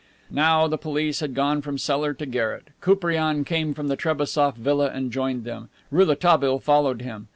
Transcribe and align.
Now 0.31 0.67
the 0.67 0.79
police 0.79 1.19
had 1.19 1.35
gone 1.35 1.61
from 1.61 1.77
cellar 1.77 2.15
to 2.15 2.25
garret. 2.25 2.69
Koupriane 2.81 3.45
came 3.45 3.75
from 3.75 3.87
the 3.87 3.95
Trebassof 3.95 4.55
villa 4.55 4.87
and 4.89 5.11
joined 5.11 5.43
them, 5.43 5.69
Rouletabille 5.91 6.57
followed 6.57 7.03
him. 7.03 7.27